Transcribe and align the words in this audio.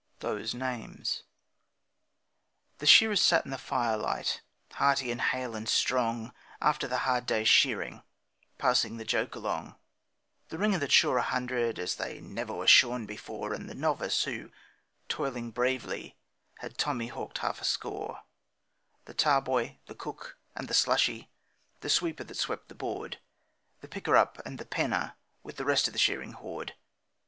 Those 0.17 0.55
Names 0.55 1.21
The 2.79 2.87
shearers 2.87 3.21
sat 3.21 3.45
in 3.45 3.51
the 3.51 3.59
firelight, 3.59 4.41
hearty 4.71 5.11
and 5.11 5.21
hale 5.21 5.55
and 5.55 5.69
strong, 5.69 6.33
After 6.59 6.87
the 6.87 6.97
hard 7.05 7.27
day's 7.27 7.47
shearing, 7.47 8.01
passing 8.57 8.97
the 8.97 9.05
joke 9.05 9.35
along: 9.35 9.75
The 10.49 10.57
'ringer' 10.57 10.79
that 10.79 10.91
shore 10.91 11.19
a 11.19 11.21
hundred, 11.21 11.77
as 11.77 11.97
they 11.97 12.19
never 12.19 12.51
were 12.51 12.65
shorn 12.65 13.05
before, 13.05 13.53
And 13.53 13.69
the 13.69 13.75
novice 13.75 14.23
who, 14.23 14.49
toiling 15.07 15.51
bravely, 15.51 16.17
had 16.61 16.79
tommy 16.79 17.09
hawked 17.09 17.37
half 17.37 17.61
a 17.61 17.63
score, 17.63 18.23
The 19.05 19.13
tarboy, 19.13 19.77
the 19.85 19.93
cook, 19.93 20.35
and 20.55 20.67
the 20.67 20.73
slushy, 20.73 21.29
the 21.81 21.91
sweeper 21.91 22.23
that 22.23 22.37
swept 22.37 22.69
the 22.69 22.73
board, 22.75 23.19
The 23.81 23.87
picker 23.87 24.15
up, 24.15 24.39
and 24.47 24.57
the 24.57 24.65
penner, 24.65 25.13
with 25.43 25.57
the 25.57 25.65
rest 25.65 25.85
of 25.87 25.93
the 25.93 25.99
shearing 25.99 26.31
horde. 26.31 26.73